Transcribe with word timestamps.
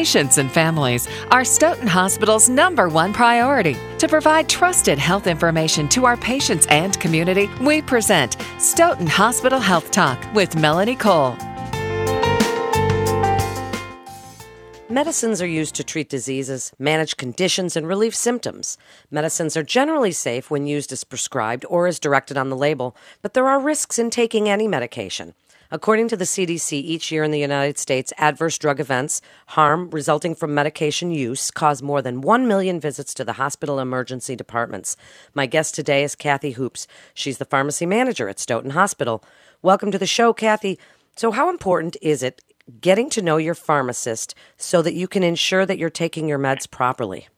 Patients 0.00 0.38
and 0.38 0.50
families 0.50 1.06
are 1.30 1.44
Stoughton 1.44 1.86
Hospital's 1.86 2.48
number 2.48 2.88
one 2.88 3.12
priority. 3.12 3.76
To 3.98 4.08
provide 4.08 4.48
trusted 4.48 4.98
health 4.98 5.26
information 5.26 5.90
to 5.90 6.06
our 6.06 6.16
patients 6.16 6.66
and 6.70 6.98
community, 6.98 7.50
we 7.60 7.82
present 7.82 8.38
Stoughton 8.56 9.06
Hospital 9.06 9.60
Health 9.60 9.90
Talk 9.90 10.18
with 10.32 10.56
Melanie 10.56 10.96
Cole. 10.96 11.36
Medicines 14.88 15.42
are 15.42 15.46
used 15.46 15.74
to 15.74 15.84
treat 15.84 16.08
diseases, 16.08 16.72
manage 16.78 17.18
conditions, 17.18 17.76
and 17.76 17.86
relieve 17.86 18.14
symptoms. 18.14 18.78
Medicines 19.10 19.54
are 19.54 19.62
generally 19.62 20.12
safe 20.12 20.50
when 20.50 20.66
used 20.66 20.92
as 20.92 21.04
prescribed 21.04 21.66
or 21.68 21.86
as 21.86 22.00
directed 22.00 22.38
on 22.38 22.48
the 22.48 22.56
label, 22.56 22.96
but 23.20 23.34
there 23.34 23.48
are 23.48 23.60
risks 23.60 23.98
in 23.98 24.08
taking 24.08 24.48
any 24.48 24.66
medication. 24.66 25.34
According 25.72 26.08
to 26.08 26.16
the 26.16 26.24
CDC, 26.24 26.72
each 26.72 27.12
year 27.12 27.22
in 27.22 27.30
the 27.30 27.38
United 27.38 27.78
States, 27.78 28.12
adverse 28.18 28.58
drug 28.58 28.80
events, 28.80 29.22
harm 29.46 29.88
resulting 29.90 30.34
from 30.34 30.52
medication 30.52 31.12
use, 31.12 31.52
cause 31.52 31.80
more 31.80 32.02
than 32.02 32.22
1 32.22 32.48
million 32.48 32.80
visits 32.80 33.14
to 33.14 33.24
the 33.24 33.34
hospital 33.34 33.78
emergency 33.78 34.34
departments. 34.34 34.96
My 35.32 35.46
guest 35.46 35.76
today 35.76 36.02
is 36.02 36.16
Kathy 36.16 36.52
Hoopes. 36.52 36.88
She's 37.14 37.38
the 37.38 37.44
pharmacy 37.44 37.86
manager 37.86 38.28
at 38.28 38.40
Stoughton 38.40 38.70
Hospital. 38.70 39.22
Welcome 39.62 39.92
to 39.92 39.98
the 39.98 40.08
show, 40.08 40.32
Kathy. 40.32 40.76
So, 41.14 41.30
how 41.30 41.48
important 41.48 41.96
is 42.02 42.24
it 42.24 42.42
getting 42.80 43.08
to 43.10 43.22
know 43.22 43.36
your 43.36 43.54
pharmacist 43.54 44.34
so 44.56 44.82
that 44.82 44.94
you 44.94 45.06
can 45.06 45.22
ensure 45.22 45.64
that 45.66 45.78
you're 45.78 45.88
taking 45.88 46.26
your 46.26 46.38
meds 46.40 46.68
properly? 46.68 47.28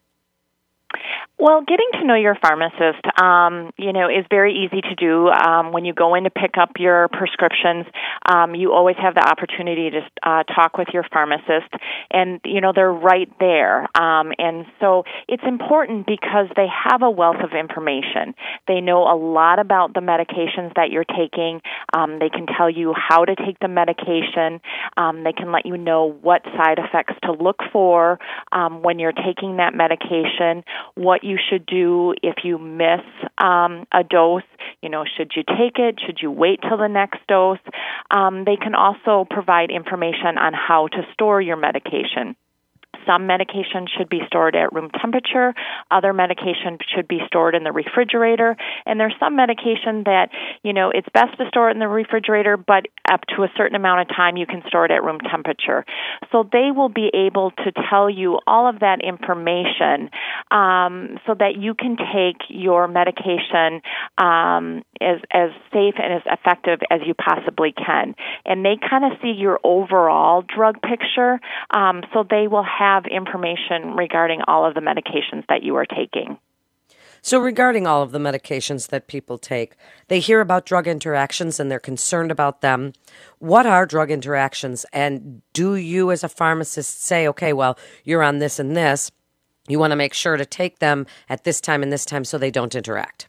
Well, 1.42 1.62
getting 1.66 1.88
to 1.94 2.04
know 2.06 2.14
your 2.14 2.36
pharmacist, 2.40 3.02
um, 3.20 3.72
you 3.76 3.92
know, 3.92 4.06
is 4.08 4.24
very 4.30 4.64
easy 4.64 4.80
to 4.80 4.94
do. 4.94 5.26
Um, 5.26 5.72
when 5.72 5.84
you 5.84 5.92
go 5.92 6.14
in 6.14 6.22
to 6.22 6.30
pick 6.30 6.52
up 6.56 6.78
your 6.78 7.08
prescriptions, 7.08 7.84
um, 8.30 8.54
you 8.54 8.72
always 8.72 8.94
have 9.02 9.16
the 9.16 9.28
opportunity 9.28 9.90
to 9.90 10.02
uh, 10.22 10.44
talk 10.44 10.78
with 10.78 10.86
your 10.92 11.04
pharmacist, 11.12 11.66
and 12.12 12.38
you 12.44 12.60
know 12.60 12.70
they're 12.72 12.92
right 12.92 13.28
there. 13.40 13.88
Um, 14.00 14.30
and 14.38 14.66
so 14.78 15.02
it's 15.26 15.42
important 15.44 16.06
because 16.06 16.46
they 16.54 16.68
have 16.70 17.02
a 17.02 17.10
wealth 17.10 17.42
of 17.42 17.58
information. 17.58 18.36
They 18.68 18.80
know 18.80 19.02
a 19.02 19.18
lot 19.18 19.58
about 19.58 19.94
the 19.94 20.00
medications 20.00 20.72
that 20.76 20.92
you're 20.92 21.02
taking. 21.02 21.60
Um, 21.92 22.20
they 22.20 22.28
can 22.28 22.46
tell 22.46 22.70
you 22.70 22.94
how 22.96 23.24
to 23.24 23.34
take 23.34 23.58
the 23.58 23.66
medication. 23.66 24.60
Um, 24.96 25.24
they 25.24 25.32
can 25.32 25.50
let 25.50 25.66
you 25.66 25.76
know 25.76 26.16
what 26.22 26.44
side 26.56 26.78
effects 26.78 27.14
to 27.24 27.32
look 27.32 27.58
for 27.72 28.20
um, 28.52 28.84
when 28.84 29.00
you're 29.00 29.10
taking 29.10 29.56
that 29.56 29.74
medication. 29.74 30.62
What 30.94 31.24
you 31.24 31.31
you 31.32 31.38
should 31.48 31.64
do 31.64 32.14
if 32.22 32.44
you 32.44 32.58
miss 32.58 33.00
um, 33.38 33.86
a 33.92 34.04
dose. 34.04 34.42
You 34.82 34.90
know, 34.90 35.04
should 35.16 35.32
you 35.34 35.42
take 35.42 35.78
it? 35.78 36.00
Should 36.04 36.18
you 36.20 36.30
wait 36.30 36.60
till 36.60 36.76
the 36.76 36.88
next 36.88 37.20
dose? 37.26 37.58
Um, 38.10 38.44
they 38.44 38.56
can 38.56 38.74
also 38.74 39.26
provide 39.28 39.70
information 39.70 40.36
on 40.38 40.52
how 40.52 40.88
to 40.88 41.02
store 41.14 41.40
your 41.40 41.56
medication. 41.56 42.36
Some 43.06 43.26
medication 43.26 43.86
should 43.96 44.08
be 44.08 44.20
stored 44.26 44.54
at 44.56 44.72
room 44.72 44.90
temperature. 45.00 45.54
Other 45.90 46.12
medication 46.12 46.78
should 46.94 47.08
be 47.08 47.20
stored 47.26 47.54
in 47.54 47.64
the 47.64 47.72
refrigerator. 47.72 48.56
And 48.86 48.98
there's 49.00 49.14
some 49.18 49.36
medication 49.36 50.04
that, 50.04 50.28
you 50.62 50.72
know, 50.72 50.90
it's 50.90 51.08
best 51.12 51.36
to 51.38 51.48
store 51.48 51.68
it 51.68 51.72
in 51.72 51.78
the 51.78 51.88
refrigerator, 51.88 52.56
but 52.56 52.86
up 53.10 53.20
to 53.36 53.42
a 53.42 53.48
certain 53.56 53.76
amount 53.76 54.00
of 54.02 54.16
time 54.16 54.36
you 54.36 54.46
can 54.46 54.62
store 54.66 54.84
it 54.84 54.90
at 54.90 55.02
room 55.02 55.18
temperature. 55.18 55.84
So 56.30 56.48
they 56.50 56.70
will 56.74 56.88
be 56.88 57.10
able 57.14 57.50
to 57.50 57.72
tell 57.90 58.08
you 58.08 58.38
all 58.46 58.68
of 58.68 58.80
that 58.80 59.00
information 59.02 60.10
um, 60.50 61.18
so 61.26 61.34
that 61.38 61.56
you 61.58 61.74
can 61.74 61.96
take 61.96 62.36
your 62.48 62.88
medication 62.88 63.80
um, 64.18 64.82
as, 65.00 65.18
as 65.32 65.50
safe 65.72 65.94
and 65.98 66.12
as 66.12 66.22
effective 66.26 66.80
as 66.90 67.00
you 67.06 67.14
possibly 67.14 67.72
can. 67.72 68.14
And 68.44 68.64
they 68.64 68.76
kind 68.78 69.04
of 69.04 69.12
see 69.22 69.32
your 69.36 69.58
overall 69.64 70.42
drug 70.42 70.80
picture, 70.82 71.40
um, 71.70 72.02
so 72.12 72.24
they 72.28 72.46
will 72.48 72.64
have 72.64 72.91
have 72.92 73.06
information 73.06 73.94
regarding 73.96 74.40
all 74.46 74.66
of 74.66 74.74
the 74.74 74.80
medications 74.80 75.44
that 75.48 75.62
you 75.62 75.76
are 75.76 75.86
taking. 75.86 76.38
So, 77.24 77.38
regarding 77.38 77.86
all 77.86 78.02
of 78.02 78.10
the 78.10 78.18
medications 78.18 78.88
that 78.88 79.06
people 79.06 79.38
take, 79.38 79.74
they 80.08 80.18
hear 80.18 80.40
about 80.40 80.66
drug 80.66 80.88
interactions 80.88 81.60
and 81.60 81.70
they're 81.70 81.78
concerned 81.78 82.32
about 82.32 82.62
them. 82.62 82.92
What 83.38 83.64
are 83.64 83.86
drug 83.86 84.10
interactions? 84.10 84.84
And 84.92 85.40
do 85.52 85.76
you, 85.76 86.10
as 86.10 86.24
a 86.24 86.28
pharmacist, 86.28 87.04
say, 87.04 87.28
okay, 87.28 87.52
well, 87.52 87.78
you're 88.02 88.24
on 88.24 88.40
this 88.40 88.58
and 88.58 88.76
this, 88.76 89.12
you 89.68 89.78
want 89.78 89.92
to 89.92 89.96
make 89.96 90.14
sure 90.14 90.36
to 90.36 90.44
take 90.44 90.80
them 90.80 91.06
at 91.28 91.44
this 91.44 91.60
time 91.60 91.84
and 91.84 91.92
this 91.92 92.04
time 92.04 92.24
so 92.24 92.38
they 92.38 92.50
don't 92.50 92.74
interact? 92.74 93.28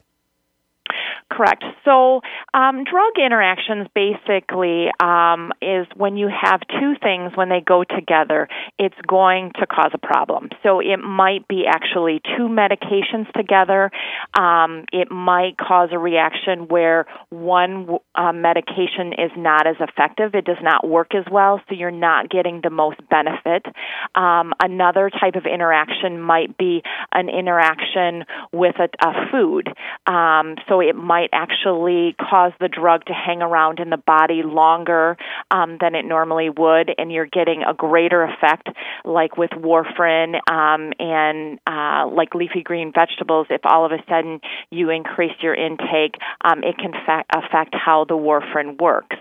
Correct. 1.36 1.64
So, 1.84 2.22
um, 2.54 2.84
drug 2.84 3.14
interactions 3.18 3.88
basically 3.96 4.88
um, 5.02 5.52
is 5.62 5.88
when 5.96 6.16
you 6.16 6.30
have 6.30 6.62
two 6.80 6.94
things 7.02 7.32
when 7.36 7.50
they 7.50 7.60
go 7.60 7.84
together, 7.84 8.48
it's 8.78 8.96
going 9.08 9.52
to 9.60 9.66
cause 9.66 9.92
a 9.94 9.98
problem. 9.98 10.50
So, 10.62 10.80
it 10.80 10.98
might 10.98 11.48
be 11.48 11.64
actually 11.68 12.22
two 12.38 12.48
medications 12.48 13.32
together. 13.34 13.90
Um, 14.38 14.86
it 14.94 15.10
might 15.10 15.58
cause 15.58 15.90
a 15.92 15.98
reaction 15.98 16.68
where 16.68 17.08
one 17.30 17.98
uh, 18.14 18.32
medication 18.32 19.14
is 19.14 19.32
not 19.36 19.66
as 19.66 19.78
effective, 19.80 20.36
it 20.36 20.46
does 20.46 20.62
not 20.62 20.88
work 20.88 21.16
as 21.16 21.26
well, 21.32 21.62
so 21.68 21.76
you're 21.76 21.90
not 21.90 22.30
getting 22.30 22.62
the 22.62 22.70
most 22.70 23.00
benefit. 23.10 23.66
Um, 24.14 24.54
another 24.62 25.10
type 25.10 25.36
of 25.36 25.46
interaction 25.52 26.22
might 26.22 26.58
be 26.60 26.84
an 27.12 27.30
interaction 27.30 28.26
with 28.52 28.76
a, 28.78 28.90
a 29.04 29.32
food. 29.32 29.70
Um, 30.06 30.58
so, 30.70 30.80
it 30.80 30.96
might 30.96 31.23
might 31.24 31.38
actually 31.38 32.16
cause 32.20 32.52
the 32.60 32.68
drug 32.68 33.06
to 33.06 33.14
hang 33.14 33.42
around 33.42 33.80
in 33.80 33.90
the 33.90 33.98
body 33.98 34.42
longer 34.44 35.18
um, 35.52 35.78
than 35.80 35.96
it 35.96 36.06
normally 36.06 36.50
would, 36.50 36.92
and 36.98 37.12
you're 37.12 37.26
getting 37.26 37.64
a 37.64 37.74
greater 37.74 38.24
effect, 38.24 38.68
like 39.06 39.38
with 39.38 39.52
warfarin 39.52 40.36
um, 40.50 40.94
and 41.00 41.60
uh, 41.68 42.08
like 42.14 42.36
leafy 42.36 42.62
green 42.64 42.92
vegetables. 42.94 43.48
If 43.50 43.62
all 43.64 43.86
of 43.86 43.92
a 43.92 44.04
sudden 44.10 44.42
you 44.70 44.90
increase 44.90 45.34
your 45.42 45.56
intake, 45.56 46.16
um, 46.44 46.64
it 46.64 46.78
can 46.78 46.92
fa- 47.06 47.26
affect 47.34 47.74
how 47.74 48.06
the 48.06 48.16
warfarin 48.16 48.80
works. 48.80 49.18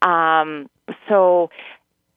Um, 0.00 0.68
so 1.08 1.50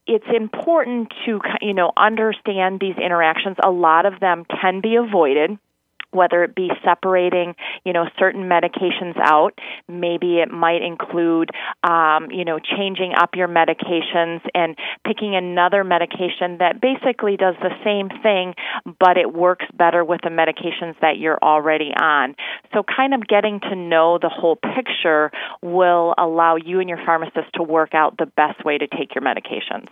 it's 0.08 0.26
important 0.34 1.14
to 1.26 1.40
you 1.62 1.74
know 1.74 1.92
understand 1.98 2.80
these 2.80 2.96
interactions. 2.98 3.58
A 3.64 3.72
lot 3.72 4.06
of 4.06 4.20
them 4.20 4.46
can 4.62 4.82
be 4.82 4.96
avoided 4.96 5.58
whether 6.16 6.44
it 6.44 6.56
be 6.56 6.70
separating, 6.84 7.56
you 7.84 7.94
know, 7.94 8.06
certain 8.18 8.44
medications 8.44 9.16
out. 9.22 9.52
Maybe 9.88 10.40
it 10.40 10.52
might 10.52 10.82
include, 10.82 11.50
um, 11.84 12.32
you 12.32 12.46
know, 12.46 12.60
changing 12.60 13.14
up 13.18 13.36
your 13.36 13.48
medications 13.48 14.42
and 14.54 14.76
picking 15.06 15.36
another 15.36 15.84
medication 15.84 16.58
that 16.60 16.82
basically 16.82 17.38
does 17.38 17.56
the 17.62 17.72
same 17.84 18.10
thing, 18.24 18.56
but 19.00 19.18
it 19.18 19.34
works 19.34 19.66
better 19.74 20.04
with 20.04 20.22
the 20.24 20.30
medications 20.30 21.00
that 21.02 21.18
you're 21.18 21.40
already 21.44 21.92
on. 21.96 22.36
So, 22.74 22.84
kind 22.84 23.14
of 23.14 23.28
getting 23.28 23.60
to 23.62 23.76
know 23.76 24.18
the 24.18 24.30
whole 24.30 24.56
picture 24.56 25.32
will 25.62 26.14
allow 26.18 26.56
you 26.56 26.80
and 26.80 26.90
your 26.90 27.00
pharmacist 27.06 27.54
to 27.56 27.64
work 27.64 27.94
out 27.94 28.18
the 28.18 28.26
best 28.26 28.64
way 28.64 28.78
to 28.78 28.88
take 28.88 29.14
your 29.16 29.24
medications. 29.24 29.90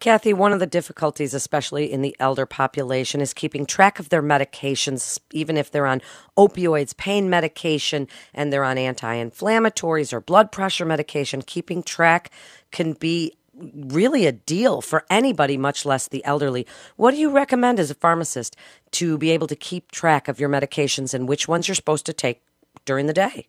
Kathy, 0.00 0.32
one 0.32 0.52
of 0.52 0.60
the 0.60 0.66
difficulties, 0.66 1.34
especially 1.34 1.90
in 1.90 2.02
the 2.02 2.14
elder 2.20 2.46
population, 2.46 3.20
is 3.20 3.34
keeping 3.34 3.66
track 3.66 3.98
of 3.98 4.10
their 4.10 4.22
medications, 4.22 5.18
even 5.32 5.56
if 5.56 5.72
they're 5.72 5.86
on 5.86 6.00
opioids, 6.36 6.96
pain 6.96 7.28
medication, 7.28 8.06
and 8.32 8.52
they're 8.52 8.62
on 8.62 8.78
anti 8.78 9.16
inflammatories 9.16 10.12
or 10.12 10.20
blood 10.20 10.52
pressure 10.52 10.84
medication. 10.84 11.42
Keeping 11.42 11.82
track 11.82 12.30
can 12.70 12.92
be 12.92 13.32
really 13.58 14.26
a 14.26 14.32
deal 14.32 14.80
for 14.80 15.04
anybody, 15.10 15.56
much 15.56 15.84
less 15.84 16.06
the 16.06 16.24
elderly. 16.24 16.64
What 16.94 17.10
do 17.10 17.16
you 17.16 17.30
recommend 17.30 17.80
as 17.80 17.90
a 17.90 17.94
pharmacist 17.94 18.56
to 18.92 19.18
be 19.18 19.30
able 19.30 19.48
to 19.48 19.56
keep 19.56 19.90
track 19.90 20.28
of 20.28 20.38
your 20.38 20.48
medications 20.48 21.12
and 21.12 21.28
which 21.28 21.48
ones 21.48 21.66
you're 21.66 21.74
supposed 21.74 22.06
to 22.06 22.12
take 22.12 22.40
during 22.84 23.06
the 23.06 23.12
day? 23.12 23.48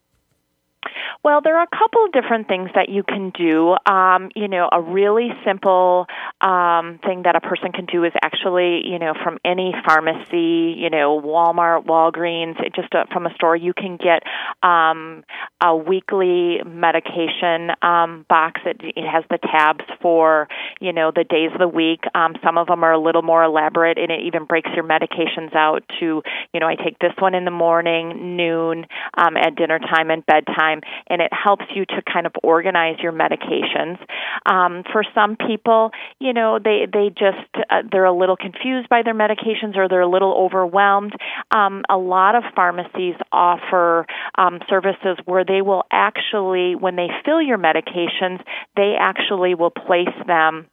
Well, 1.22 1.42
there 1.44 1.58
are 1.58 1.64
a 1.64 1.78
couple 1.78 2.06
of 2.06 2.14
different 2.14 2.48
things 2.48 2.70
that 2.76 2.88
you 2.88 3.04
can 3.04 3.32
do. 3.32 3.76
Um, 3.86 4.30
you 4.38 4.48
know, 4.48 4.70
a 4.72 4.82
really 4.82 5.30
simple 5.46 6.08
um, 6.40 6.98
thing 7.06 7.24
that 7.24 7.36
a 7.36 7.42
person 7.42 7.74
can 7.74 7.86
do 7.88 8.06
is 8.06 8.14
actually, 8.24 8.88
you 8.88 9.00
know, 9.00 9.14
from 9.22 9.38
any 9.44 9.74
pharmacy, 9.86 10.76
you 10.78 10.90
know, 10.90 11.20
Walmart, 11.20 11.86
Walgreens, 11.86 12.56
just 12.74 12.94
a, 12.94 13.06
from 13.12 13.26
a 13.26 13.34
store, 13.34 13.58
you 13.58 13.74
can 13.74 13.98
get 13.98 14.24
um, 14.64 15.26
a 15.62 15.76
weekly 15.76 16.60
medication 16.66 17.72
um, 17.82 18.26
box. 18.30 18.62
It, 18.66 18.80
it 18.82 19.06
has 19.06 19.26
the 19.30 19.40
tabs 19.40 19.84
for, 20.02 20.48
you 20.80 20.94
know, 20.94 21.12
the 21.14 21.26
days 21.26 21.52
of 21.52 21.60
the 21.60 21.68
week. 21.68 22.00
Um, 22.16 22.36
some 22.42 22.58
of 22.58 22.68
them 22.68 22.82
are 22.86 22.94
a 22.94 23.00
little 23.00 23.24
more 23.24 23.44
elaborate, 23.44 23.98
and 23.98 24.10
it 24.10 24.22
even 24.26 24.46
breaks 24.46 24.70
your 24.74 24.86
medications 24.86 25.54
out 25.54 25.84
to, 26.00 26.24
you 26.54 26.60
know, 26.62 26.68
I 26.68 26.76
take 26.76 26.98
this 27.00 27.14
one 27.20 27.36
in 27.36 27.44
the 27.44 27.52
morning, 27.52 28.38
noon, 28.38 28.86
um, 29.18 29.36
at 29.36 29.58
dinner 29.58 29.80
time, 29.80 30.12
and 30.12 30.26
bedtime 30.26 30.80
and 31.10 31.22
it 31.22 31.32
helps 31.32 31.66
you 31.74 31.86
to 31.86 32.02
kind 32.12 32.26
of 32.26 32.34
organize 32.44 32.98
your 33.00 33.12
medications. 33.12 33.98
Um, 34.46 34.84
for 34.92 35.04
some 35.16 35.36
people, 35.36 35.92
you 36.20 36.34
know, 36.34 36.60
they 36.64 36.88
they 36.92 37.10
just 37.10 37.50
uh, 37.70 37.84
they're 37.92 38.06
a 38.06 38.18
little 38.18 38.38
confused 38.38 38.90
by 38.90 39.02
their 39.04 39.14
medications 39.14 39.76
or 39.76 39.88
they're 39.88 40.02
a 40.02 40.10
little 40.10 40.34
overwhelmed. 40.34 41.14
Um, 41.52 41.84
a 41.90 41.98
lot 41.98 42.36
of 42.36 42.44
pharmacies 42.56 43.16
offer 43.32 44.06
um, 44.38 44.60
services 44.70 45.18
where 45.26 45.44
they 45.44 45.62
will 45.62 45.84
actually, 45.92 46.76
when 46.76 46.96
they 46.96 47.08
fill 47.26 47.42
your 47.42 47.58
medications, 47.58 48.42
they 48.76 48.96
actually 49.00 49.56
will 49.56 49.72
place 49.72 50.08
them 50.28 50.68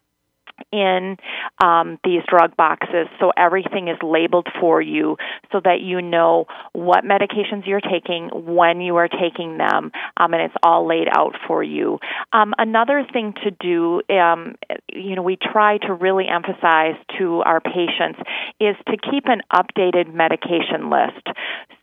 in 0.73 1.17
um, 1.63 1.99
these 2.05 2.23
drug 2.29 2.57
boxes 2.57 3.07
so 3.21 3.31
everything 3.37 3.89
is 3.89 3.97
labeled 4.03 4.49
for 4.61 4.81
you 4.81 5.17
so 5.53 5.61
that 5.63 5.81
you 5.81 6.03
know 6.03 6.47
what 6.73 7.05
medications 7.05 7.67
you're 7.67 7.81
taking, 7.81 8.29
when 8.33 8.81
you 8.81 8.97
are 8.97 9.09
taking 9.09 9.59
them, 9.59 9.93
um, 10.17 10.35
and 10.35 10.43
it's 10.43 10.55
all 10.63 10.87
laid 10.87 11.09
out 11.11 11.35
for 11.47 11.63
you. 11.63 11.99
Um, 12.33 12.55
another 12.59 13.07
thing 13.13 13.35
to 13.45 13.51
do, 13.51 14.03
um, 14.15 14.57
you 14.93 15.15
know, 15.17 15.23
we 15.23 15.37
try 15.37 15.79
to 15.79 15.93
really 15.93 16.27
emphasize 16.29 16.97
to 17.19 17.43
our 17.45 17.61
patients 17.61 18.21
is 18.61 18.77
to 18.87 18.97
keep 19.11 19.25
an 19.27 19.43
updated 19.53 20.13
medication 20.13 20.91
list. 20.91 21.27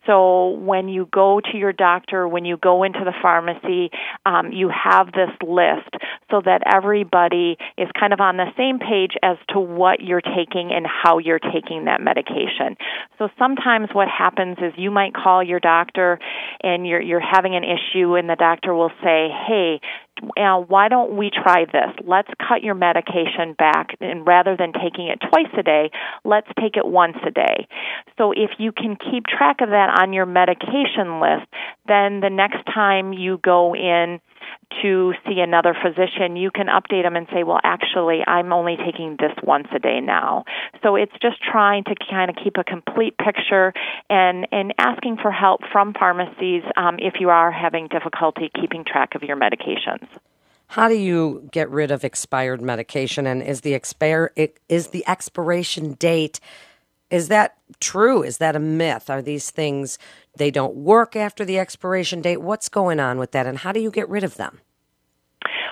So 0.06 0.50
when 0.50 0.88
you 0.88 1.08
go 1.12 1.40
to 1.40 1.56
your 1.56 1.72
doctor, 1.72 2.28
when 2.28 2.44
you 2.44 2.56
go 2.56 2.82
into 2.82 3.00
the 3.04 3.12
pharmacy, 3.22 3.90
um, 4.26 4.52
you 4.52 4.68
have 4.70 5.06
this 5.12 5.30
list 5.42 5.90
so 6.30 6.42
that 6.44 6.62
everybody 6.72 7.56
is 7.78 7.88
kind 7.98 8.12
of 8.12 8.20
on 8.20 8.36
the 8.36 8.50
same 8.56 8.78
page 8.78 9.12
as 9.22 9.36
to 9.50 9.60
what 9.60 10.00
you're 10.00 10.20
taking 10.20 10.70
and 10.72 10.86
how 10.86 11.18
you're 11.18 11.38
taking 11.38 11.86
that 11.86 12.00
medication. 12.00 12.76
So 13.18 13.28
sometimes 13.38 13.88
what 13.92 14.08
happens 14.08 14.58
is 14.58 14.72
you 14.76 14.90
might 14.90 15.14
call 15.14 15.42
your 15.42 15.60
doctor 15.60 16.18
and 16.62 16.86
you're 16.86 17.00
you're 17.00 17.20
having 17.20 17.54
an 17.54 17.64
issue 17.64 18.16
and 18.16 18.28
the 18.28 18.36
doctor 18.36 18.74
will 18.74 18.92
say, 19.02 19.28
"Hey, 19.46 19.80
uh, 20.36 20.58
why 20.58 20.88
don't 20.88 21.16
we 21.16 21.30
try 21.30 21.64
this? 21.64 21.90
Let's 22.06 22.30
cut 22.46 22.62
your 22.62 22.74
medication 22.74 23.54
back, 23.58 23.96
and 24.00 24.26
rather 24.26 24.56
than 24.56 24.72
taking 24.72 25.08
it 25.08 25.18
twice 25.20 25.52
a 25.58 25.62
day, 25.62 25.90
let's 26.24 26.48
take 26.60 26.76
it 26.76 26.86
once 26.86 27.16
a 27.26 27.30
day. 27.30 27.66
So 28.18 28.32
if 28.32 28.50
you 28.58 28.72
can 28.72 28.96
keep 28.96 29.26
track 29.26 29.60
of 29.60 29.70
that 29.70 29.98
on 30.00 30.12
your 30.12 30.26
medication 30.26 31.20
list, 31.20 31.46
then 31.86 32.20
the 32.20 32.30
next 32.30 32.64
time 32.72 33.12
you 33.12 33.38
go 33.42 33.74
in 33.74 34.20
to 34.82 35.12
see 35.26 35.40
another 35.40 35.74
physician, 35.74 36.36
you 36.36 36.50
can 36.50 36.66
update 36.66 37.02
them 37.02 37.16
and 37.16 37.26
say, 37.32 37.42
well, 37.42 37.60
actually, 37.62 38.20
I'm 38.26 38.52
only 38.52 38.76
taking 38.76 39.16
this 39.18 39.32
once 39.42 39.68
a 39.74 39.78
day 39.78 40.00
now. 40.00 40.44
So 40.82 40.96
it's 40.96 41.12
just 41.22 41.36
trying 41.42 41.84
to 41.84 41.94
kind 42.10 42.30
of 42.30 42.36
keep 42.42 42.56
a 42.56 42.64
complete 42.64 43.16
picture 43.18 43.72
and, 44.10 44.46
and 44.52 44.74
asking 44.78 45.18
for 45.22 45.30
help 45.30 45.60
from 45.72 45.94
pharmacies 45.94 46.62
um, 46.76 46.96
if 46.98 47.14
you 47.20 47.30
are 47.30 47.50
having 47.50 47.88
difficulty 47.88 48.50
keeping 48.60 48.84
track 48.84 49.14
of 49.14 49.22
your 49.22 49.36
medications. 49.36 50.06
How 50.68 50.88
do 50.88 50.96
you 50.96 51.48
get 51.52 51.70
rid 51.70 51.90
of 51.90 52.04
expired 52.04 52.60
medication? 52.60 53.26
And 53.26 53.42
is 53.42 53.60
the 53.60 53.74
expire 53.74 54.32
is 54.68 54.88
the 54.88 55.04
expiration 55.06 55.92
date 55.94 56.40
is 57.14 57.28
that 57.28 57.56
true? 57.78 58.24
Is 58.24 58.38
that 58.38 58.56
a 58.56 58.58
myth? 58.58 59.08
Are 59.08 59.22
these 59.22 59.50
things 59.50 59.98
they 60.36 60.50
don't 60.50 60.74
work 60.74 61.14
after 61.14 61.44
the 61.44 61.60
expiration 61.60 62.20
date? 62.20 62.38
What's 62.42 62.68
going 62.68 62.98
on 62.98 63.18
with 63.18 63.30
that, 63.32 63.46
and 63.46 63.58
how 63.58 63.70
do 63.70 63.78
you 63.78 63.92
get 63.92 64.08
rid 64.08 64.24
of 64.24 64.34
them? 64.34 64.60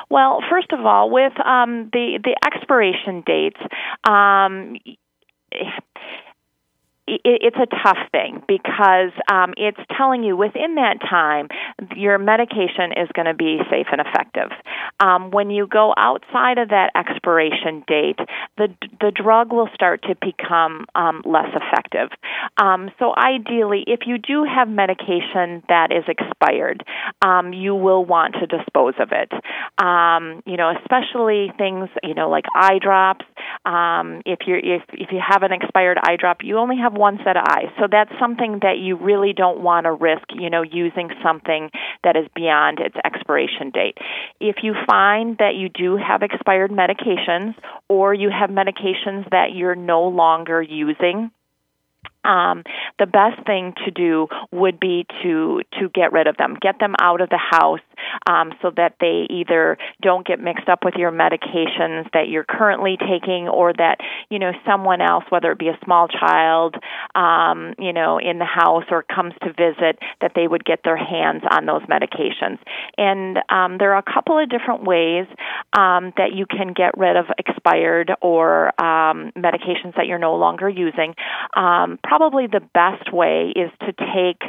Well, 0.09 0.41
first 0.49 0.71
of 0.73 0.87
all, 0.87 1.11
with 1.11 1.33
um, 1.45 1.91
the 1.93 2.21
the 2.23 2.37
expiration 2.47 3.25
dates. 3.27 3.61
Um, 4.05 4.77
it's 7.09 7.57
a 7.57 7.67
tough 7.83 7.99
thing 8.13 8.43
because 8.47 9.11
um, 9.31 9.55
it's 9.57 9.81
telling 9.97 10.23
you 10.23 10.37
within 10.37 10.77
that 10.77 11.01
time 11.01 11.49
your 11.97 12.17
medication 12.17 12.93
is 12.97 13.09
going 13.15 13.27
to 13.27 13.35
be 13.35 13.59
safe 13.69 13.87
and 13.91 14.01
effective. 14.01 14.51
Um, 15.01 15.31
when 15.31 15.51
you 15.51 15.67
go 15.67 15.93
outside 15.97 16.59
of 16.59 16.69
that 16.69 16.93
expiration 16.95 17.85
date, 17.87 18.19
the 18.57 18.69
the 19.01 19.11
drug 19.11 19.53
will 19.53 19.69
start 19.75 20.03
to 20.03 20.15
become 20.21 20.87
um, 20.95 21.23
less 21.25 21.49
effective. 21.55 22.11
Um, 22.61 22.91
so 22.99 23.15
ideally, 23.17 23.85
if 23.87 24.01
you 24.07 24.19
do 24.19 24.45
have 24.45 24.69
medication 24.69 25.63
that 25.69 25.89
is 25.91 26.05
expired, 26.09 26.85
um, 27.23 27.53
you 27.53 27.75
will 27.75 28.05
want 28.05 28.35
to 28.35 28.47
dispose 28.47 28.95
of 28.99 29.11
it. 29.13 29.33
Um, 29.83 30.43
you 30.47 30.57
know, 30.57 30.73
especially 30.81 31.53
things 31.59 31.89
you 32.03 32.15
know 32.15 32.29
like 32.31 32.45
eye 32.55 32.79
drops. 32.81 33.25
if 34.27 34.41
you're 34.47 34.59
if 34.59 34.83
if 34.93 35.13
you 35.13 35.21
have 35.27 35.43
an 35.43 35.53
expired 35.53 35.99
eye 36.03 36.17
drop, 36.19 36.39
you 36.43 36.59
only 36.59 36.77
have 36.77 36.93
one 36.93 37.19
set 37.25 37.37
of 37.37 37.45
eyes. 37.49 37.71
So 37.79 37.87
that's 37.91 38.13
something 38.21 38.61
that 38.63 38.79
you 38.79 38.97
really 38.97 39.33
don't 39.33 39.61
want 39.63 39.85
to 39.85 39.93
risk, 39.93 40.25
you 40.35 40.51
know, 40.51 40.63
using 40.63 41.11
something 41.23 41.71
that 42.05 42.17
is 42.17 42.27
beyond 42.35 42.81
its 42.81 42.97
expiration 43.05 43.71
date. 43.71 43.99
If 44.41 44.57
you 44.63 44.75
find 44.87 45.37
that 45.39 45.55
you 45.55 45.69
do 45.69 45.97
have 45.97 46.23
expired 46.23 46.71
medications 46.71 47.55
or 47.89 48.15
you 48.15 48.31
have 48.31 48.51
medications 48.51 49.29
that 49.31 49.55
you're 49.55 49.75
no 49.75 50.09
longer 50.09 50.61
using, 50.61 51.31
um, 52.25 52.63
the 52.99 53.07
best 53.07 53.45
thing 53.47 53.75
to 53.85 53.91
do 53.91 54.29
would 54.53 54.79
be 54.79 55.07
to 55.23 55.63
to 55.79 55.89
get 55.89 56.13
rid 56.13 56.27
of 56.27 56.37
them, 56.37 56.57
get 56.61 56.79
them 56.79 56.95
out 57.01 57.21
of 57.21 57.29
the 57.29 57.39
house, 57.39 57.81
um, 58.29 58.53
so 58.63 58.71
that 58.77 58.97
they 59.01 59.27
either 59.31 59.79
don't 60.01 60.27
get 60.27 60.41
mixed 60.41 60.69
up 60.69 60.81
with 60.85 60.95
your 60.95 61.11
medications 61.11 62.11
that 62.13 62.29
you're 62.29 62.45
currently 62.45 62.97
taking, 62.97 63.49
or 63.49 63.73
that 63.73 63.99
you 64.31 64.39
know 64.39 64.53
someone 64.67 65.01
else, 65.01 65.25
whether 65.31 65.53
it 65.53 65.59
be 65.59 65.69
a 65.69 65.79
small 65.85 66.09
child, 66.09 66.77
um, 67.15 67.75
you 67.79 67.93
know, 67.93 68.19
in 68.19 68.39
the 68.39 68.45
house 68.45 68.85
or 68.91 69.03
comes 69.03 69.35
to 69.43 69.49
visit, 69.53 69.99
that 70.21 70.33
they 70.35 70.47
would 70.47 70.65
get 70.65 70.81
their 70.85 70.97
hands 70.97 71.43
on 71.51 71.67
those 71.67 71.83
medications. 71.83 72.59
And 72.97 73.39
um, 73.49 73.79
there 73.79 73.95
are 73.95 74.03
a 74.07 74.13
couple 74.13 74.39
of 74.39 74.49
different 74.49 74.85
ways 74.85 75.27
um, 75.73 76.13
that 76.17 76.33
you 76.35 76.47
can 76.47 76.73
get 76.73 76.97
rid 76.97 77.17
of 77.17 77.27
expired 77.39 78.13
or 78.21 78.69
um, 78.81 79.33
medications 79.37 79.95
that 79.97 80.07
you're 80.07 80.19
no 80.19 80.37
longer 80.37 80.69
using. 80.69 81.15
Um, 81.57 81.99
probably 82.03 82.47
the 82.47 82.61
best 82.75 83.13
way 83.13 83.53
is 83.55 83.71
to 83.81 83.93
take 83.93 84.43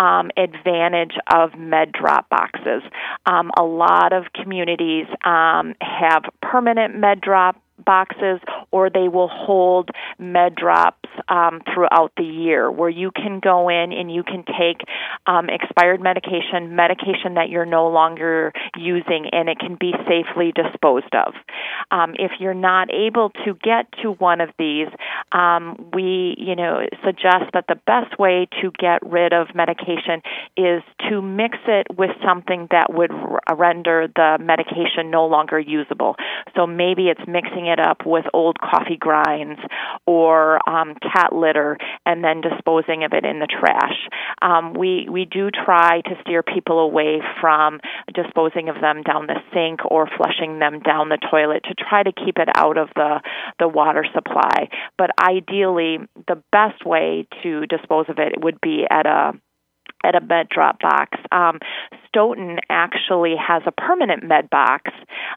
um, 0.00 0.30
advantage 0.36 1.14
of 1.32 1.58
med 1.58 1.92
drop 1.92 2.28
boxes. 2.28 2.82
Um, 3.26 3.50
a 3.58 3.62
lot 3.62 4.12
of 4.12 4.32
communities 4.32 5.06
um, 5.24 5.74
have 5.80 6.24
permanent 6.42 6.96
med 6.96 7.20
drop 7.20 7.56
boxes 7.84 8.40
or 8.70 8.90
they 8.90 9.08
will 9.08 9.28
hold 9.28 9.90
med 10.18 10.54
drops 10.54 11.08
um, 11.28 11.60
throughout 11.72 12.12
the 12.16 12.24
year 12.24 12.70
where 12.70 12.88
you 12.88 13.10
can 13.10 13.40
go 13.40 13.68
in 13.68 13.92
and 13.92 14.12
you 14.12 14.22
can 14.22 14.44
take 14.44 14.82
um, 15.26 15.48
expired 15.48 16.00
medication, 16.00 16.74
medication 16.74 17.34
that 17.34 17.48
you're 17.48 17.66
no 17.66 17.88
longer 17.88 18.52
using, 18.76 19.26
and 19.32 19.48
it 19.48 19.58
can 19.58 19.76
be 19.78 19.92
safely 20.08 20.52
disposed 20.52 21.14
of. 21.14 21.34
Um, 21.90 22.14
if 22.18 22.32
you're 22.40 22.54
not 22.54 22.92
able 22.92 23.30
to 23.44 23.54
get 23.62 23.86
to 24.02 24.12
one 24.12 24.40
of 24.40 24.50
these, 24.58 24.88
um, 25.32 25.90
we 25.92 26.34
you 26.38 26.56
know 26.56 26.86
suggest 27.04 27.52
that 27.52 27.64
the 27.68 27.78
best 27.86 28.18
way 28.18 28.48
to 28.60 28.70
get 28.78 29.04
rid 29.06 29.32
of 29.32 29.54
medication 29.54 30.22
is 30.56 30.82
to 31.08 31.22
mix 31.22 31.58
it 31.66 31.86
with 31.96 32.10
something 32.24 32.68
that 32.70 32.92
would 32.92 33.10
render 33.56 34.08
the 34.14 34.38
medication 34.40 35.10
no 35.10 35.26
longer 35.26 35.58
usable. 35.58 36.16
So 36.56 36.66
maybe 36.66 37.08
it's 37.08 37.20
mixing 37.26 37.66
it 37.70 37.80
up 37.80 38.02
with 38.04 38.24
old 38.34 38.58
coffee 38.60 38.98
grinds 38.98 39.60
or 40.06 40.60
um, 40.68 40.94
cat 41.00 41.32
litter 41.32 41.78
and 42.04 42.22
then 42.22 42.40
disposing 42.40 43.04
of 43.04 43.12
it 43.12 43.24
in 43.24 43.38
the 43.38 43.46
trash. 43.46 43.96
Um, 44.42 44.74
we 44.74 45.08
we 45.10 45.24
do 45.24 45.50
try 45.50 46.00
to 46.02 46.14
steer 46.22 46.42
people 46.42 46.80
away 46.80 47.20
from 47.40 47.80
disposing 48.14 48.68
of 48.68 48.76
them 48.80 49.02
down 49.02 49.26
the 49.26 49.40
sink 49.52 49.80
or 49.90 50.08
flushing 50.16 50.58
them 50.58 50.80
down 50.80 51.08
the 51.08 51.18
toilet 51.30 51.64
to 51.64 51.74
try 51.74 52.02
to 52.02 52.12
keep 52.12 52.38
it 52.38 52.48
out 52.54 52.76
of 52.76 52.88
the 52.94 53.20
the 53.58 53.68
water 53.68 54.04
supply. 54.14 54.68
But 54.98 55.10
ideally, 55.20 55.98
the 56.26 56.42
best 56.52 56.84
way 56.84 57.26
to 57.42 57.66
dispose 57.66 58.06
of 58.08 58.18
it 58.18 58.42
would 58.42 58.60
be 58.60 58.86
at 58.90 59.06
a 59.06 59.32
at 60.04 60.14
a 60.14 60.20
med 60.20 60.48
drop 60.48 60.78
box. 60.80 61.18
Um, 61.32 61.58
Stoughton 62.08 62.58
actually 62.68 63.34
has 63.36 63.62
a 63.66 63.72
permanent 63.72 64.24
med 64.24 64.50
box 64.50 64.90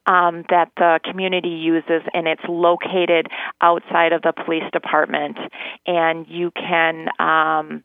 um, 0.08 0.44
that 0.50 0.72
the 0.78 1.00
community 1.04 1.50
uses, 1.50 2.02
and 2.14 2.28
it's 2.28 2.44
located 2.48 3.28
outside 3.62 4.12
of 4.12 4.22
the 4.22 4.34
police 4.46 4.64
department. 4.72 5.38
And 5.86 6.26
you 6.28 6.52
can 6.52 7.10
um, 7.20 7.84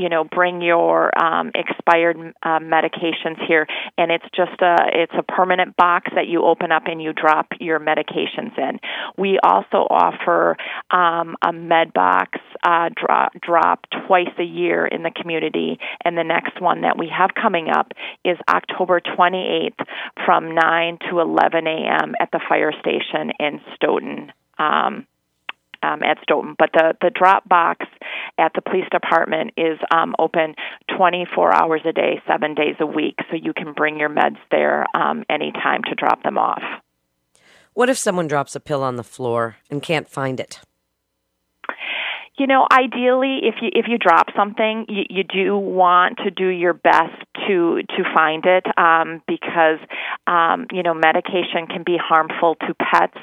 you 0.00 0.08
know 0.08 0.24
bring 0.24 0.62
your 0.62 1.10
um, 1.18 1.50
expired 1.54 2.16
uh, 2.42 2.58
medications 2.58 3.44
here. 3.46 3.66
And 3.98 4.10
it's 4.10 4.24
just 4.34 4.60
a 4.60 4.76
it's 4.92 5.14
a 5.18 5.22
permanent 5.22 5.76
box 5.76 6.10
that 6.14 6.26
you 6.26 6.44
open 6.44 6.72
up 6.72 6.84
and 6.86 7.02
you 7.02 7.12
drop 7.12 7.48
your 7.60 7.78
medications 7.78 8.56
in. 8.58 8.80
We 9.16 9.38
also 9.42 9.86
offer 9.90 10.56
um, 10.90 11.36
a 11.42 11.52
med 11.52 11.92
box 11.92 12.38
uh, 12.64 12.90
drop, 12.94 13.32
drop 13.40 13.84
twice 14.06 14.34
a 14.38 14.44
year 14.44 14.86
in 14.86 15.02
the 15.02 15.10
community. 15.10 15.78
And 16.04 16.16
the 16.16 16.24
next 16.24 16.60
one 16.60 16.82
that 16.82 16.98
we 16.98 17.10
have 17.16 17.30
coming 17.40 17.68
up 17.68 17.92
is 18.24 18.36
october 18.48 19.00
28th 19.00 19.86
from 20.24 20.54
9 20.54 20.98
to 21.10 21.20
11 21.20 21.66
a.m 21.66 22.14
at 22.20 22.30
the 22.32 22.40
fire 22.48 22.72
station 22.80 23.32
in 23.38 23.60
stoughton. 23.74 24.32
Um, 24.58 25.06
um, 25.82 26.02
at 26.02 26.18
Stoughton. 26.22 26.54
But 26.58 26.70
the, 26.72 26.94
the 27.00 27.10
drop 27.10 27.48
box 27.48 27.86
at 28.38 28.52
the 28.54 28.62
police 28.62 28.86
department 28.90 29.52
is 29.56 29.78
um, 29.94 30.14
open 30.18 30.54
24 30.96 31.54
hours 31.54 31.82
a 31.86 31.92
day, 31.92 32.20
seven 32.26 32.54
days 32.54 32.76
a 32.80 32.86
week, 32.86 33.16
so 33.30 33.36
you 33.36 33.52
can 33.52 33.72
bring 33.72 33.98
your 33.98 34.08
meds 34.10 34.38
there 34.50 34.84
um, 34.94 35.24
anytime 35.28 35.82
to 35.84 35.94
drop 35.94 36.22
them 36.22 36.38
off. 36.38 36.62
What 37.74 37.88
if 37.88 37.98
someone 37.98 38.26
drops 38.26 38.56
a 38.56 38.60
pill 38.60 38.82
on 38.82 38.96
the 38.96 39.04
floor 39.04 39.56
and 39.70 39.82
can't 39.82 40.08
find 40.08 40.40
it? 40.40 40.60
You 42.40 42.46
know, 42.46 42.66
ideally, 42.72 43.40
if 43.42 43.56
you 43.60 43.68
if 43.74 43.84
you 43.86 43.98
drop 43.98 44.28
something, 44.34 44.86
you, 44.88 45.02
you 45.10 45.24
do 45.24 45.58
want 45.58 46.16
to 46.24 46.30
do 46.30 46.48
your 46.48 46.72
best 46.72 47.12
to 47.46 47.82
to 47.82 48.02
find 48.14 48.46
it 48.46 48.64
um, 48.78 49.20
because 49.28 49.78
um, 50.26 50.66
you 50.72 50.82
know 50.82 50.94
medication 50.94 51.66
can 51.68 51.82
be 51.84 51.98
harmful 52.02 52.54
to 52.54 52.72
pets, 52.80 53.20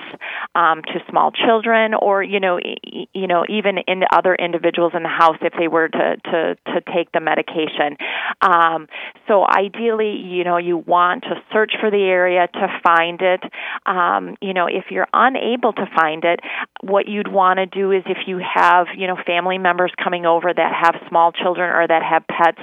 um, 0.53 0.83
to 0.83 0.99
small 1.09 1.31
children, 1.31 1.95
or 1.95 2.21
you 2.21 2.39
know 2.39 2.59
e- 2.59 3.09
you 3.11 3.25
know 3.25 3.43
even 3.49 3.79
in 3.87 4.03
other 4.13 4.35
individuals 4.35 4.91
in 4.95 5.01
the 5.01 5.09
house 5.09 5.37
if 5.41 5.53
they 5.57 5.67
were 5.67 5.87
to 5.87 6.17
to 6.25 6.55
to 6.67 6.81
take 6.93 7.11
the 7.11 7.19
medication. 7.19 7.97
Um, 8.41 8.87
so 9.27 9.47
ideally, 9.47 10.11
you 10.11 10.43
know, 10.43 10.57
you 10.57 10.77
want 10.77 11.23
to 11.23 11.41
search 11.51 11.71
for 11.79 11.89
the 11.89 12.03
area 12.03 12.47
to 12.53 12.67
find 12.83 13.19
it. 13.23 13.41
Um, 13.87 14.37
you 14.43 14.53
know, 14.53 14.67
if 14.67 14.91
you're 14.91 15.07
unable 15.11 15.73
to 15.73 15.85
find 15.95 16.23
it, 16.23 16.39
what 16.83 17.07
you'd 17.07 17.31
want 17.31 17.57
to 17.57 17.65
do 17.65 17.91
is 17.91 18.03
if 18.05 18.27
you 18.27 18.39
have 18.53 18.85
you 18.95 19.06
know 19.07 19.17
family 19.25 19.57
members 19.57 19.91
coming 20.01 20.25
over 20.25 20.53
that 20.53 20.73
have 20.73 21.01
small 21.09 21.31
children 21.31 21.69
or 21.69 21.87
that 21.87 22.03
have 22.03 22.23
pets, 22.27 22.61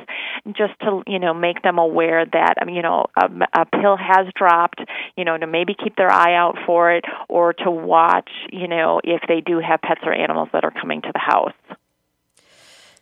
just 0.57 0.79
to 0.81 1.03
you 1.07 1.19
know 1.19 1.35
make 1.35 1.63
them 1.63 1.79
aware 1.79 2.25
that 2.25 2.55
um, 2.63 2.69
you 2.69 2.83
know 2.83 3.07
a, 3.17 3.27
a 3.61 3.67
pill 3.67 3.97
has 3.97 4.27
dropped. 4.37 4.81
You 5.17 5.25
know, 5.25 5.37
to 5.37 5.47
maybe 5.47 5.75
keep 5.75 5.97
their 5.97 6.11
eye 6.11 6.35
out 6.35 6.57
for 6.67 6.93
it 6.93 7.05
or 7.29 7.53
to 7.53 7.71
watch. 7.71 8.31
You 8.53 8.69
know, 8.69 9.01
if 9.03 9.23
they 9.29 9.41
do 9.41 9.59
have 9.59 9.81
pets 9.81 10.01
or 10.05 10.13
animals 10.13 10.49
that 10.53 10.65
are 10.65 10.71
coming 10.73 11.03
to 11.03 11.11
the 11.13 11.19
house. 11.19 11.79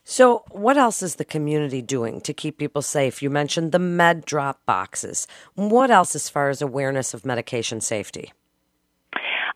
So, 0.04 0.42
what 0.50 0.76
else 0.76 1.00
is 1.00 1.14
the 1.14 1.24
community 1.24 1.80
doing 1.80 2.20
to 2.22 2.34
keep 2.34 2.58
people 2.58 2.82
safe? 2.82 3.22
You 3.22 3.30
mentioned 3.30 3.70
the 3.70 3.78
med 3.78 4.24
drop 4.24 4.66
boxes. 4.66 5.28
What 5.54 5.92
else 5.92 6.16
as 6.16 6.28
far 6.28 6.48
as 6.48 6.60
awareness 6.60 7.14
of 7.14 7.24
medication 7.24 7.80
safety? 7.80 8.32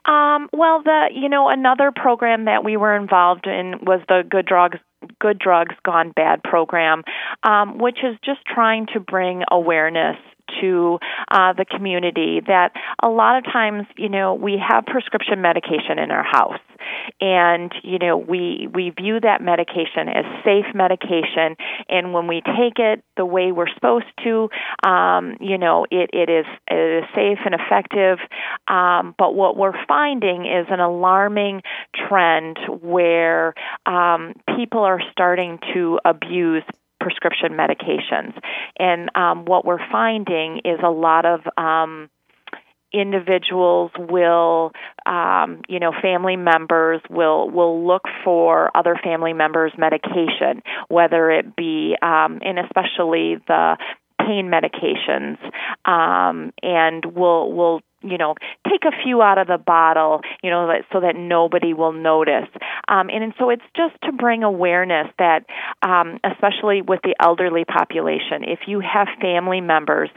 Um, 0.07 0.49
well, 0.53 0.83
the 0.83 1.11
you 1.13 1.29
know 1.29 1.49
another 1.49 1.93
program 1.95 2.45
that 2.45 2.65
we 2.65 2.77
were 2.77 2.95
involved 2.95 3.47
in 3.47 3.85
was 3.85 4.01
the 4.09 4.23
Good 4.29 4.47
Drugs 4.47 4.79
Good 5.21 5.39
Drugs 5.39 5.75
Gone 5.85 6.13
Bad 6.13 6.43
program, 6.43 7.03
um, 7.43 7.79
which 7.79 7.99
is 8.03 8.17
just 8.25 8.41
trying 8.47 8.87
to 8.95 9.01
bring 9.01 9.43
awareness 9.51 10.17
to 10.61 10.99
uh, 11.31 11.53
the 11.53 11.65
community 11.65 12.41
that 12.47 12.73
a 13.03 13.09
lot 13.09 13.39
of 13.39 13.45
times, 13.45 13.87
you 13.97 14.09
know, 14.09 14.35
we 14.35 14.57
have 14.57 14.87
prescription 14.87 15.41
medication 15.41 15.99
in 15.99 16.11
our 16.11 16.23
house, 16.23 16.61
and 17.21 17.73
you 17.83 17.99
know, 17.99 18.17
we 18.17 18.69
we 18.73 18.91
view 18.91 19.21
that 19.21 19.41
medication 19.41 20.09
as 20.09 20.25
safe 20.45 20.67
medication, 20.75 21.57
and 21.89 22.13
when 22.13 22.27
we 22.27 22.43
take 22.43 22.79
it 22.79 23.03
the 23.17 23.25
way 23.25 23.53
we're 23.53 23.73
supposed 23.75 24.07
to, 24.25 24.49
um, 24.89 25.37
you 25.41 25.59
know, 25.59 25.87
it 25.91 26.11
it 26.13 26.29
is 26.29 26.47
it 26.69 27.05
is 27.05 27.05
safe 27.15 27.39
and 27.45 27.55
effective. 27.55 28.19
Um, 28.69 29.15
but 29.19 29.35
what 29.35 29.57
we're 29.57 29.87
finding 29.87 30.47
is 30.47 30.67
an 30.71 30.81
alarming 30.81 31.63
trend 32.09 32.59
where 32.81 33.55
um, 33.87 34.35
people 34.57 34.81
are 34.81 35.01
starting 35.13 35.59
to 35.75 35.99
abuse 36.05 36.65
prescription 37.01 37.53
medications. 37.53 38.35
And 38.79 39.11
um, 39.15 39.45
what 39.45 39.65
we're 39.65 39.87
finding 39.91 40.61
is 40.65 40.81
a 40.83 40.91
lot 40.91 41.25
of 41.25 41.41
um, 41.57 42.11
individuals 43.01 43.91
will 43.99 44.73
um, 45.05 45.63
you 45.69 45.79
know 45.79 45.93
family 46.03 46.37
members 46.37 47.01
will 47.11 47.51
will 47.51 47.87
look 47.87 48.05
for 48.25 48.71
other 48.77 48.99
family 49.03 49.33
members 49.33 49.73
medication 49.79 50.63
whether 50.89 51.31
it 51.31 51.57
be 51.57 51.97
um, 52.03 52.41
and 52.43 52.59
especially 52.59 53.37
the 53.47 53.77
pain 54.19 54.51
medications 54.51 55.39
um, 55.85 56.53
and 56.63 57.05
will 57.05 57.53
will 57.53 57.81
you 58.03 58.19
know 58.19 58.35
take 58.69 58.83
a 58.85 59.03
few 59.05 59.23
out 59.23 59.39
of 59.39 59.47
the 59.47 59.59
bottle 59.59 60.21
you 60.43 60.51
know 60.51 60.71
so 60.93 61.01
that 61.01 61.17
nobody 61.17 61.75
will 61.75 61.93
notice. 61.93 62.49
Um, 62.89 63.09
and, 63.11 63.25
and 63.25 63.35
so 63.39 63.51
it's 63.51 63.63
just 63.77 63.95
to 64.05 64.13
bring 64.13 64.43
awareness 64.43 65.09
that 65.19 65.45
um, 65.83 66.19
especially 66.25 66.83
with 66.83 67.01
the 67.03 67.15
elderly 67.21 67.65
population 67.65 68.45
if 68.45 68.61
you 68.67 68.81
have 68.81 69.09
family 69.21 69.61
members 69.61 70.11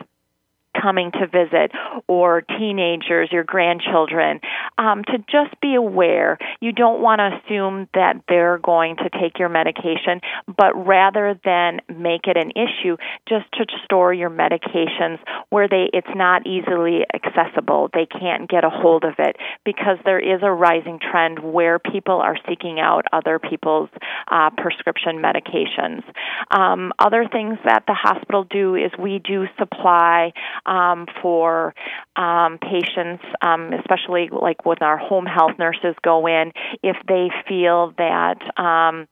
coming 0.81 1.11
to 1.11 1.27
visit 1.27 1.71
or 2.07 2.41
teenagers, 2.41 3.29
your 3.31 3.43
grandchildren, 3.43 4.39
um, 4.77 5.03
to 5.05 5.17
just 5.29 5.59
be 5.61 5.75
aware. 5.75 6.37
You 6.59 6.71
don't 6.71 7.01
want 7.01 7.19
to 7.19 7.39
assume 7.39 7.87
that 7.93 8.21
they're 8.27 8.57
going 8.57 8.97
to 8.97 9.09
take 9.09 9.39
your 9.39 9.49
medication, 9.49 10.21
but 10.47 10.73
rather 10.75 11.39
than 11.43 11.81
make 11.89 12.27
it 12.27 12.37
an 12.37 12.51
issue, 12.51 12.97
just 13.27 13.51
to 13.53 13.65
store 13.83 14.13
your 14.13 14.29
medications 14.29 15.19
where 15.49 15.67
they 15.67 15.89
it's 15.93 16.07
not 16.15 16.45
easily 16.45 17.05
accessible. 17.13 17.89
They 17.93 18.05
can't 18.05 18.49
get 18.49 18.63
a 18.63 18.69
hold 18.69 19.03
of 19.03 19.15
it 19.19 19.37
because 19.65 19.97
there 20.05 20.19
is 20.19 20.41
a 20.43 20.51
rising 20.51 20.99
trend 20.99 21.39
where 21.39 21.79
people 21.79 22.15
are 22.21 22.37
seeking 22.47 22.79
out 22.79 23.05
other 23.11 23.39
people's 23.39 23.89
uh, 24.31 24.49
prescription 24.57 25.17
medications. 25.17 26.03
Um, 26.51 26.91
other 26.99 27.25
things 27.31 27.57
that 27.65 27.83
the 27.87 27.93
hospital 27.93 28.45
do 28.49 28.75
is 28.75 28.91
we 28.99 29.19
do 29.19 29.45
supply 29.57 30.31
um, 30.69 31.07
for 31.21 31.73
um, 32.15 32.59
patients, 32.59 33.23
um, 33.41 33.73
especially 33.73 34.29
like 34.31 34.65
when 34.65 34.77
our 34.81 34.97
home 34.97 35.25
health 35.25 35.53
nurses 35.57 35.95
go 36.03 36.27
in, 36.27 36.51
if 36.83 36.95
they 37.07 37.29
feel 37.47 37.93
that 37.97 38.37
um, 38.57 39.07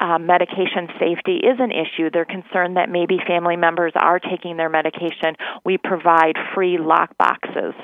uh, 0.00 0.18
medication 0.18 0.88
safety 0.98 1.36
is 1.36 1.58
an 1.58 1.72
issue. 1.72 2.10
They're 2.12 2.24
concerned 2.24 2.76
that 2.76 2.88
maybe 2.88 3.18
family 3.26 3.56
members 3.56 3.92
are 3.96 4.20
taking 4.20 4.56
their 4.56 4.68
medication. 4.68 5.34
We 5.64 5.76
provide 5.76 6.36
free 6.54 6.78
lock 6.78 7.16
boxes 7.18 7.74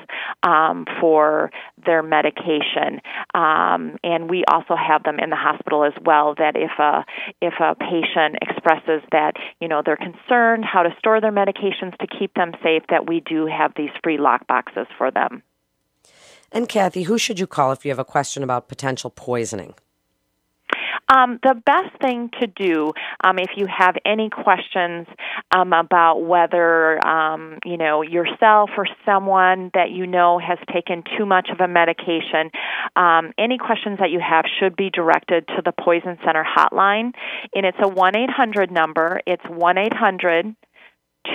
um, 0.43 0.85
for 1.01 1.51
their 1.85 2.01
medication, 2.01 3.01
um, 3.33 3.97
and 4.03 4.29
we 4.29 4.43
also 4.49 4.75
have 4.75 5.03
them 5.03 5.19
in 5.19 5.29
the 5.29 5.35
hospital 5.35 5.83
as 5.83 5.93
well. 6.05 6.35
That 6.37 6.55
if 6.55 6.71
a 6.79 7.05
if 7.41 7.53
a 7.59 7.75
patient 7.75 8.37
expresses 8.41 9.01
that 9.11 9.33
you 9.59 9.67
know 9.67 9.81
they're 9.85 9.97
concerned 9.97 10.63
how 10.65 10.83
to 10.83 10.95
store 10.97 11.19
their 11.19 11.33
medications 11.33 11.97
to 11.99 12.07
keep 12.07 12.33
them 12.33 12.53
safe, 12.63 12.83
that 12.89 13.07
we 13.07 13.19
do 13.19 13.45
have 13.45 13.73
these 13.75 13.91
free 14.03 14.17
lock 14.17 14.47
boxes 14.47 14.87
for 14.97 15.11
them. 15.11 15.43
And 16.51 16.69
Kathy, 16.69 17.03
who 17.03 17.17
should 17.17 17.39
you 17.39 17.47
call 17.47 17.73
if 17.73 17.83
you 17.83 17.91
have 17.91 17.99
a 17.99 18.05
question 18.05 18.41
about 18.41 18.69
potential 18.69 19.09
poisoning? 19.09 19.73
Um, 21.07 21.39
the 21.43 21.53
best 21.65 22.01
thing 22.01 22.31
to 22.41 22.47
do, 22.47 22.91
um, 23.23 23.37
if 23.37 23.51
you 23.57 23.67
have 23.67 23.95
any 24.05 24.29
questions 24.29 25.07
um, 25.55 25.71
about 25.71 26.19
whether 26.19 27.05
um, 27.05 27.59
you 27.63 27.77
know 27.77 28.01
yourself 28.01 28.71
or 28.75 28.87
someone 29.05 29.69
that 29.75 29.91
you 29.91 30.07
know 30.07 30.39
has 30.39 30.57
taken 30.73 31.03
too 31.15 31.25
much 31.27 31.49
of 31.51 31.59
a 31.59 31.67
medication, 31.67 32.49
um, 32.95 33.33
any 33.37 33.59
questions 33.59 33.99
that 33.99 34.09
you 34.09 34.19
have 34.19 34.45
should 34.59 34.75
be 34.75 34.89
directed 34.89 35.47
to 35.49 35.61
the 35.63 35.71
Poison 35.71 36.17
Center 36.25 36.43
hotline, 36.43 37.13
and 37.53 37.65
it's 37.65 37.77
a 37.79 37.87
one 37.87 38.17
eight 38.17 38.31
hundred 38.31 38.71
number. 38.71 39.21
It's 39.27 39.45
one 39.47 39.77
eight 39.77 39.93
hundred 39.93 40.55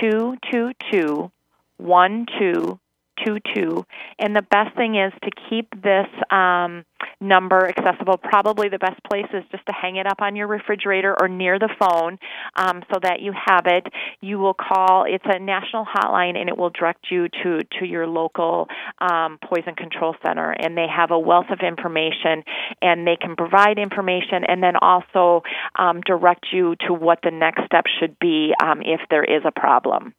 two 0.01 0.35
two 0.51 0.71
two 0.91 1.31
one 1.77 2.25
two 2.37 2.77
two 3.25 3.37
two. 3.53 3.85
And 4.19 4.35
the 4.35 4.41
best 4.41 4.75
thing 4.75 4.95
is 4.95 5.13
to 5.23 5.31
keep 5.49 5.69
this 5.81 6.07
um, 6.29 6.85
number 7.19 7.67
accessible. 7.67 8.17
Probably 8.17 8.69
the 8.69 8.79
best 8.79 9.01
place 9.09 9.27
is 9.33 9.43
just 9.51 9.65
to 9.67 9.73
hang 9.73 9.95
it 9.97 10.07
up 10.07 10.21
on 10.21 10.35
your 10.35 10.47
refrigerator 10.47 11.15
or 11.19 11.27
near 11.27 11.59
the 11.59 11.69
phone 11.79 12.17
um, 12.55 12.83
so 12.91 12.99
that 13.01 13.21
you 13.21 13.33
have 13.33 13.65
it. 13.65 13.87
You 14.21 14.39
will 14.39 14.53
call, 14.53 15.05
it's 15.07 15.25
a 15.25 15.39
national 15.39 15.85
hotline, 15.85 16.37
and 16.37 16.49
it 16.49 16.57
will 16.57 16.69
direct 16.69 17.07
you 17.09 17.27
to, 17.43 17.59
to 17.79 17.85
your 17.85 18.07
local 18.07 18.67
um, 18.99 19.39
poison 19.43 19.75
control 19.75 20.15
center. 20.25 20.51
And 20.51 20.77
they 20.77 20.87
have 20.87 21.11
a 21.11 21.19
wealth 21.19 21.49
of 21.51 21.59
information, 21.61 22.43
and 22.81 23.05
they 23.05 23.17
can 23.19 23.35
provide 23.35 23.77
information 23.77 24.43
and 24.47 24.61
then 24.61 24.75
also 24.75 25.43
um, 25.77 26.01
direct 26.01 26.47
you 26.51 26.75
to 26.87 26.93
what 26.93 27.19
the 27.23 27.31
next 27.31 27.65
step 27.65 27.85
should 27.99 28.17
be 28.19 28.53
um, 28.61 28.81
if 28.81 29.01
there 29.09 29.23
is 29.23 29.43
a 29.45 29.51
problem. 29.51 30.13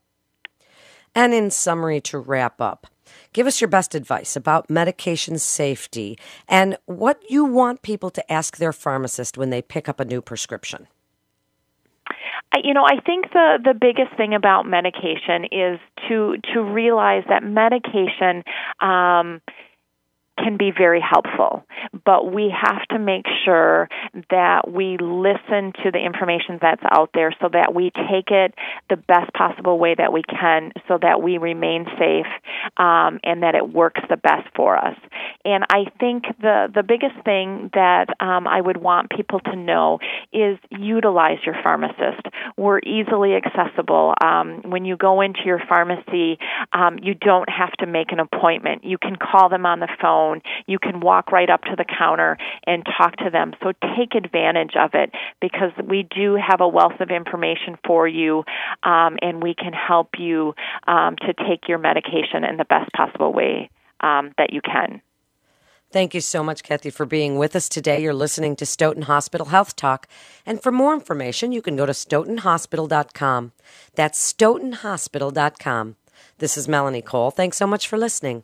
And 1.15 1.33
in 1.33 1.51
summary, 1.51 2.01
to 2.01 2.17
wrap 2.17 2.59
up, 2.59 2.87
give 3.33 3.47
us 3.47 3.61
your 3.61 3.67
best 3.67 3.95
advice 3.95 4.35
about 4.35 4.69
medication 4.69 5.37
safety 5.37 6.17
and 6.47 6.77
what 6.85 7.21
you 7.29 7.45
want 7.45 7.81
people 7.81 8.09
to 8.09 8.31
ask 8.31 8.57
their 8.57 8.73
pharmacist 8.73 9.37
when 9.37 9.49
they 9.49 9.61
pick 9.61 9.89
up 9.89 9.99
a 9.99 10.05
new 10.05 10.21
prescription. 10.21 10.87
You 12.63 12.73
know, 12.73 12.85
I 12.85 12.99
think 13.03 13.31
the 13.33 13.57
the 13.63 13.73
biggest 13.73 14.15
thing 14.15 14.35
about 14.35 14.67
medication 14.67 15.45
is 15.51 15.79
to 16.07 16.37
to 16.53 16.61
realize 16.61 17.23
that 17.27 17.43
medication 17.43 18.43
um, 18.79 19.41
can 20.37 20.57
be 20.57 20.71
very 20.75 21.01
helpful. 21.01 21.63
But 22.05 22.31
we 22.31 22.53
have 22.53 22.81
to 22.89 22.99
make 22.99 23.25
sure 23.45 23.89
that 24.29 24.69
we 24.69 24.97
listen 24.99 25.73
to 25.83 25.91
the 25.91 25.99
information 26.03 26.59
that's 26.61 26.81
out 26.91 27.11
there 27.13 27.33
so 27.41 27.49
that 27.51 27.73
we 27.73 27.91
take 27.91 28.31
it 28.31 28.53
the 28.89 28.97
best 28.97 29.33
possible 29.33 29.77
way 29.77 29.95
that 29.95 30.11
we 30.11 30.23
can 30.23 30.71
so 30.87 30.97
that 31.01 31.21
we 31.21 31.37
remain 31.37 31.85
safe 31.97 32.27
um, 32.77 33.19
and 33.23 33.43
that 33.43 33.55
it 33.55 33.73
works 33.73 34.01
the 34.09 34.17
best 34.17 34.47
for 34.55 34.77
us. 34.77 34.97
And 35.45 35.65
I 35.69 35.85
think 35.99 36.23
the 36.41 36.67
the 36.73 36.83
biggest 36.83 37.15
thing 37.25 37.69
that 37.73 38.07
um, 38.19 38.47
I 38.47 38.59
would 38.61 38.77
want 38.77 39.09
people 39.09 39.39
to 39.41 39.55
know 39.55 39.99
is 40.31 40.57
utilize 40.69 41.39
your 41.45 41.55
pharmacist. 41.63 42.25
We're 42.57 42.79
easily 42.79 43.33
accessible. 43.35 44.13
Um, 44.23 44.61
when 44.65 44.85
you 44.85 44.97
go 44.97 45.21
into 45.21 45.41
your 45.45 45.61
pharmacy, 45.67 46.37
um, 46.71 46.99
you 47.01 47.13
don't 47.13 47.49
have 47.49 47.71
to 47.79 47.85
make 47.85 48.11
an 48.11 48.19
appointment. 48.19 48.83
You 48.83 48.97
can 48.97 49.15
call 49.15 49.49
them 49.49 49.65
on 49.65 49.79
the 49.79 49.89
phone. 50.23 50.41
You 50.67 50.79
can 50.79 50.99
walk 50.99 51.31
right 51.31 51.49
up 51.49 51.63
to 51.63 51.75
the 51.77 51.85
counter 51.85 52.37
and 52.65 52.83
talk 52.97 53.15
to 53.17 53.29
them. 53.29 53.53
So 53.61 53.73
take 53.97 54.15
advantage 54.15 54.73
of 54.79 54.91
it 54.93 55.11
because 55.41 55.71
we 55.87 56.07
do 56.15 56.35
have 56.35 56.61
a 56.61 56.67
wealth 56.67 56.99
of 56.99 57.09
information 57.09 57.77
for 57.85 58.07
you, 58.07 58.43
um, 58.83 59.17
and 59.21 59.41
we 59.41 59.53
can 59.53 59.73
help 59.73 60.09
you 60.17 60.53
um, 60.87 61.15
to 61.21 61.33
take 61.33 61.67
your 61.67 61.77
medication 61.77 62.43
in 62.49 62.57
the 62.57 62.65
best 62.65 62.91
possible 62.93 63.33
way 63.33 63.69
um, 64.01 64.31
that 64.37 64.53
you 64.53 64.61
can. 64.61 65.01
Thank 65.91 66.15
you 66.15 66.21
so 66.21 66.43
much, 66.43 66.63
Kathy, 66.63 66.89
for 66.89 67.05
being 67.05 67.37
with 67.37 67.55
us 67.55 67.69
today. 67.69 68.01
You're 68.01 68.15
listening 68.15 68.55
to 68.55 68.65
Stoughton 68.65 69.03
Hospital 69.03 69.47
Health 69.47 69.75
Talk. 69.75 70.07
And 70.43 70.61
for 70.61 70.71
more 70.71 70.95
information, 70.95 71.51
you 71.51 71.61
can 71.61 71.75
go 71.75 71.85
to 71.85 71.91
stoughtonhospital.com. 71.91 73.51
That's 73.93 74.33
stoughtonhospital.com. 74.33 75.95
This 76.39 76.57
is 76.57 76.67
Melanie 76.67 77.03
Cole. 77.03 77.29
Thanks 77.29 77.57
so 77.57 77.67
much 77.67 77.87
for 77.87 77.97
listening. 77.97 78.43